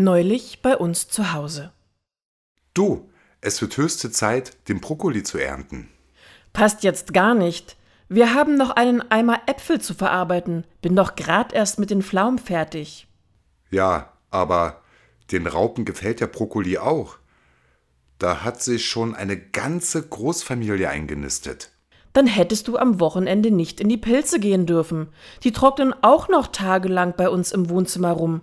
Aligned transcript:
Neulich 0.00 0.62
bei 0.62 0.78
uns 0.78 1.08
zu 1.08 1.34
Hause. 1.34 1.72
Du, 2.72 3.10
es 3.42 3.60
wird 3.60 3.76
höchste 3.76 4.10
Zeit, 4.10 4.56
den 4.68 4.80
Brokkoli 4.80 5.22
zu 5.22 5.36
ernten. 5.36 5.90
Passt 6.54 6.84
jetzt 6.84 7.12
gar 7.12 7.34
nicht. 7.34 7.76
Wir 8.08 8.32
haben 8.32 8.56
noch 8.56 8.70
einen 8.70 9.02
Eimer 9.10 9.42
Äpfel 9.44 9.78
zu 9.78 9.92
verarbeiten. 9.92 10.64
Bin 10.80 10.96
doch 10.96 11.16
grad 11.16 11.52
erst 11.52 11.78
mit 11.78 11.90
den 11.90 12.00
Pflaumen 12.00 12.38
fertig. 12.38 13.08
Ja, 13.70 14.14
aber 14.30 14.80
den 15.32 15.46
Raupen 15.46 15.84
gefällt 15.84 16.20
der 16.20 16.28
Brokkoli 16.28 16.78
auch. 16.78 17.18
Da 18.18 18.42
hat 18.42 18.62
sich 18.62 18.88
schon 18.88 19.14
eine 19.14 19.36
ganze 19.36 20.02
Großfamilie 20.02 20.88
eingenistet. 20.88 21.72
Dann 22.14 22.26
hättest 22.26 22.68
du 22.68 22.78
am 22.78 23.00
Wochenende 23.00 23.50
nicht 23.50 23.80
in 23.80 23.90
die 23.90 23.98
Pilze 23.98 24.40
gehen 24.40 24.64
dürfen. 24.64 25.08
Die 25.44 25.52
trocknen 25.52 25.94
auch 26.00 26.28
noch 26.28 26.46
tagelang 26.46 27.12
bei 27.18 27.28
uns 27.28 27.52
im 27.52 27.68
Wohnzimmer 27.68 28.12
rum. 28.12 28.40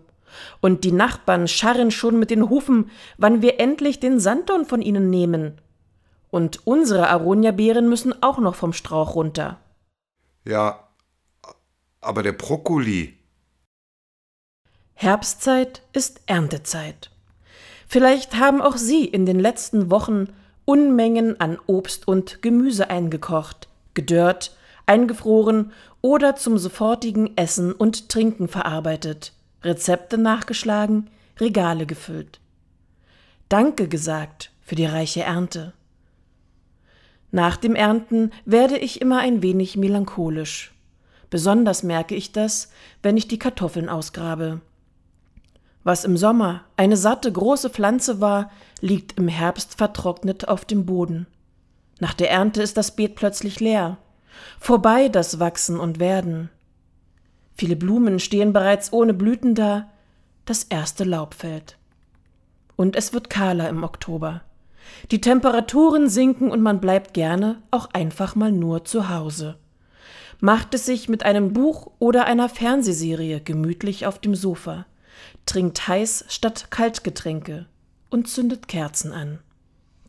Und 0.62 0.84
die 0.84 0.92
Nachbarn 0.92 1.48
scharren 1.48 1.92
schon 1.92 2.20
mit 2.20 2.30
den 2.30 2.50
Hufen, 2.50 2.90
wann 3.18 3.42
wir 3.42 3.60
endlich 3.60 4.00
den 4.00 4.20
Sanddorn 4.20 4.66
von 4.66 4.82
ihnen 4.82 5.10
nehmen. 5.10 5.60
Und 6.30 6.66
unsere 6.68 7.10
Aroniabeeren 7.10 7.88
müssen 7.88 8.22
auch 8.22 8.38
noch 8.38 8.56
vom 8.56 8.74
Strauch 8.74 9.16
runter. 9.16 9.60
Ja, 10.46 10.88
aber 12.02 12.24
der 12.24 12.34
Brokkoli. 12.34 13.18
Herbstzeit 14.94 15.84
ist 15.94 16.22
Erntezeit. 16.26 17.12
Vielleicht 17.88 18.36
haben 18.38 18.62
auch 18.62 18.78
Sie 18.78 19.06
in 19.06 19.26
den 19.26 19.40
letzten 19.40 19.90
Wochen 19.92 20.28
Unmengen 20.66 21.40
an 21.40 21.58
Obst 21.66 22.08
und 22.08 22.42
Gemüse 22.42 22.90
eingekocht, 22.90 23.70
gedörrt, 23.94 24.56
eingefroren 24.86 25.72
oder 26.02 26.36
zum 26.36 26.58
sofortigen 26.58 27.38
Essen 27.38 27.72
und 27.72 28.10
Trinken 28.10 28.48
verarbeitet, 28.48 29.34
Rezepte 29.68 30.18
nachgeschlagen, 30.18 31.10
Regale 31.40 31.86
gefüllt. 31.86 32.40
Danke 33.50 33.88
gesagt 33.88 34.52
für 34.62 34.76
die 34.76 34.86
reiche 34.86 35.24
Ernte. 35.24 35.74
Nach 37.32 37.58
dem 37.58 37.76
Ernten 37.76 38.32
werde 38.46 38.78
ich 38.78 39.02
immer 39.02 39.20
ein 39.20 39.42
wenig 39.42 39.78
melancholisch. 39.78 40.74
Besonders 41.30 41.84
merke 41.84 42.16
ich 42.16 42.32
das, 42.32 42.72
wenn 43.04 43.18
ich 43.18 43.28
die 43.28 43.38
Kartoffeln 43.38 43.90
ausgrabe. 43.90 44.62
Was 45.84 46.06
im 46.06 46.18
Sommer 46.18 46.64
eine 46.78 46.98
satte 46.98 47.32
große 47.32 47.70
Pflanze 47.70 48.22
war, 48.22 48.52
liegt 48.82 49.18
im 49.18 49.28
Herbst 49.28 49.76
vertrocknet 49.76 50.48
auf 50.48 50.66
dem 50.66 50.86
Boden. 50.86 51.28
Nach 52.00 52.14
der 52.14 52.32
Ernte 52.32 52.62
ist 52.62 52.78
das 52.78 52.96
Beet 52.96 53.16
plötzlich 53.16 53.60
leer. 53.60 53.98
Vorbei 54.60 55.10
das 55.10 55.40
Wachsen 55.40 55.80
und 55.80 56.00
Werden. 56.00 56.50
Viele 57.58 57.76
Blumen 57.76 58.20
stehen 58.20 58.54
bereits 58.54 58.94
ohne 58.94 59.14
Blüten 59.14 59.56
da, 59.56 59.90
das 60.46 60.64
erste 60.64 61.04
Laub 61.04 61.34
fällt. 61.34 61.78
Und 62.76 62.96
es 62.96 63.14
wird 63.14 63.30
kahler 63.30 63.68
im 63.70 63.84
Oktober. 63.84 64.42
Die 65.12 65.20
Temperaturen 65.20 66.08
sinken 66.10 66.52
und 66.52 66.62
man 66.62 66.80
bleibt 66.80 67.14
gerne 67.14 67.62
auch 67.72 67.90
einfach 67.92 68.36
mal 68.36 68.52
nur 68.52 68.86
zu 68.86 69.10
Hause. 69.10 69.58
Macht 70.40 70.74
es 70.74 70.86
sich 70.86 71.10
mit 71.10 71.24
einem 71.24 71.52
Buch 71.52 71.92
oder 72.00 72.26
einer 72.26 72.48
Fernsehserie 72.48 73.42
gemütlich 73.42 74.06
auf 74.06 74.20
dem 74.20 74.36
Sofa 74.36 74.86
trinkt 75.46 75.88
heiß 75.88 76.26
statt 76.28 76.68
Kaltgetränke 76.70 77.66
und 78.10 78.28
zündet 78.28 78.68
Kerzen 78.68 79.12
an. 79.12 79.40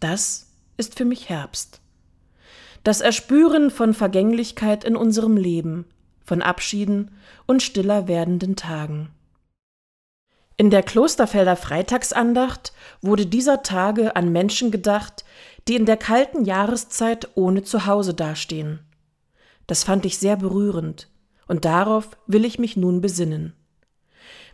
Das 0.00 0.50
ist 0.76 0.96
für 0.96 1.04
mich 1.04 1.28
Herbst. 1.28 1.80
Das 2.84 3.00
Erspüren 3.00 3.70
von 3.70 3.94
Vergänglichkeit 3.94 4.84
in 4.84 4.96
unserem 4.96 5.36
Leben, 5.36 5.84
von 6.28 6.42
Abschieden 6.42 7.10
und 7.46 7.62
stiller 7.62 8.06
werdenden 8.06 8.54
Tagen. 8.54 9.10
In 10.56 10.70
der 10.70 10.82
Klosterfelder 10.82 11.56
Freitagsandacht 11.56 12.72
wurde 13.00 13.26
dieser 13.26 13.62
Tage 13.62 14.14
an 14.14 14.30
Menschen 14.30 14.70
gedacht, 14.70 15.24
die 15.66 15.76
in 15.76 15.86
der 15.86 15.96
kalten 15.96 16.44
Jahreszeit 16.44 17.28
ohne 17.34 17.62
Zuhause 17.62 18.14
dastehen. 18.14 18.80
Das 19.66 19.84
fand 19.84 20.04
ich 20.04 20.18
sehr 20.18 20.36
berührend, 20.36 21.08
und 21.46 21.64
darauf 21.64 22.10
will 22.26 22.44
ich 22.44 22.58
mich 22.58 22.76
nun 22.76 23.00
besinnen 23.00 23.54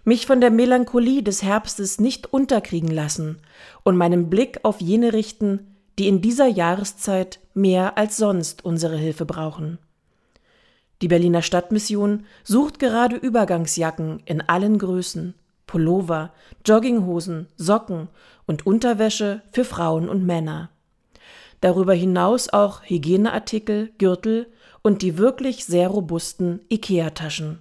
mich 0.04 0.26
von 0.26 0.40
der 0.40 0.50
Melancholie 0.50 1.22
des 1.22 1.42
Herbstes 1.42 1.98
nicht 1.98 2.32
unterkriegen 2.32 2.90
lassen 2.90 3.38
und 3.82 3.96
meinen 3.96 4.30
Blick 4.30 4.60
auf 4.62 4.80
jene 4.80 5.12
richten, 5.12 5.76
die 5.98 6.08
in 6.08 6.20
dieser 6.20 6.46
Jahreszeit 6.46 7.40
mehr 7.54 7.96
als 7.96 8.16
sonst 8.16 8.64
unsere 8.64 8.96
Hilfe 8.96 9.24
brauchen. 9.24 9.78
Die 11.02 11.08
Berliner 11.08 11.42
Stadtmission 11.42 12.24
sucht 12.44 12.78
gerade 12.78 13.16
Übergangsjacken 13.16 14.22
in 14.24 14.40
allen 14.40 14.78
Größen, 14.78 15.34
Pullover, 15.66 16.32
Jogginghosen, 16.64 17.48
Socken 17.56 18.08
und 18.46 18.66
Unterwäsche 18.66 19.42
für 19.52 19.64
Frauen 19.64 20.08
und 20.08 20.24
Männer. 20.24 20.70
Darüber 21.60 21.94
hinaus 21.94 22.48
auch 22.50 22.82
Hygieneartikel, 22.84 23.92
Gürtel 23.98 24.46
und 24.82 25.02
die 25.02 25.18
wirklich 25.18 25.64
sehr 25.64 25.88
robusten 25.88 26.60
IKEA-Taschen. 26.70 27.60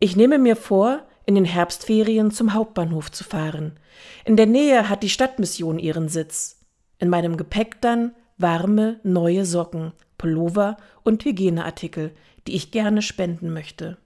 Ich 0.00 0.16
nehme 0.16 0.38
mir 0.38 0.56
vor, 0.56 1.04
in 1.26 1.36
den 1.36 1.44
Herbstferien 1.44 2.30
zum 2.30 2.54
Hauptbahnhof 2.54 3.12
zu 3.12 3.22
fahren. 3.22 3.78
In 4.24 4.36
der 4.36 4.46
Nähe 4.46 4.88
hat 4.88 5.02
die 5.02 5.08
Stadtmission 5.08 5.78
ihren 5.78 6.08
Sitz. 6.08 6.58
In 6.98 7.08
meinem 7.08 7.36
Gepäck 7.36 7.80
dann 7.80 8.12
warme, 8.36 8.98
neue 9.04 9.44
Socken, 9.44 9.92
Pullover 10.20 10.76
und 11.02 11.24
Hygieneartikel, 11.24 12.12
die 12.46 12.54
ich 12.54 12.70
gerne 12.72 13.00
spenden 13.00 13.54
möchte. 13.54 13.96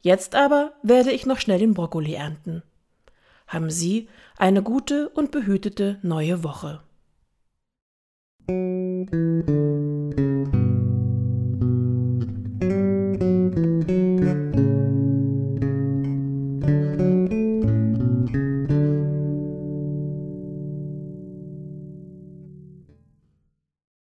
Jetzt 0.00 0.34
aber 0.34 0.72
werde 0.82 1.12
ich 1.12 1.24
noch 1.24 1.38
schnell 1.38 1.60
den 1.60 1.72
Brokkoli 1.72 2.14
ernten. 2.14 2.64
Haben 3.46 3.70
Sie 3.70 4.08
eine 4.38 4.60
gute 4.60 5.08
und 5.08 5.30
behütete 5.30 6.00
neue 6.02 6.42
Woche. 6.42 6.80